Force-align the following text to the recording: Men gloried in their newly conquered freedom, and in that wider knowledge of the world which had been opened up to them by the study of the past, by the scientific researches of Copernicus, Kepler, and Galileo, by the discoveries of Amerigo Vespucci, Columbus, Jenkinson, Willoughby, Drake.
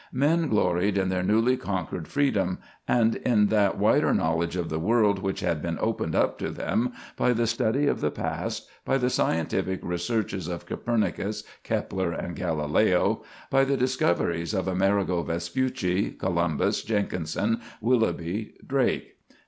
Men 0.11 0.47
gloried 0.49 0.97
in 0.97 1.09
their 1.09 1.21
newly 1.21 1.55
conquered 1.57 2.07
freedom, 2.07 2.57
and 2.87 3.17
in 3.17 3.49
that 3.49 3.77
wider 3.77 4.15
knowledge 4.15 4.55
of 4.55 4.67
the 4.69 4.79
world 4.79 5.19
which 5.19 5.41
had 5.41 5.61
been 5.61 5.77
opened 5.79 6.15
up 6.15 6.39
to 6.39 6.49
them 6.49 6.93
by 7.15 7.33
the 7.33 7.45
study 7.45 7.85
of 7.85 8.01
the 8.01 8.09
past, 8.09 8.67
by 8.83 8.97
the 8.97 9.11
scientific 9.11 9.79
researches 9.83 10.47
of 10.47 10.65
Copernicus, 10.65 11.43
Kepler, 11.63 12.13
and 12.13 12.35
Galileo, 12.35 13.21
by 13.51 13.63
the 13.63 13.77
discoveries 13.77 14.55
of 14.55 14.67
Amerigo 14.67 15.21
Vespucci, 15.21 16.09
Columbus, 16.13 16.81
Jenkinson, 16.83 17.61
Willoughby, 17.79 18.55
Drake. 18.65 19.17